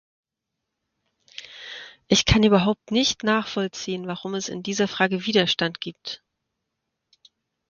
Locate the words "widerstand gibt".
5.27-6.23